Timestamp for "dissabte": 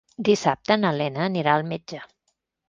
0.27-0.77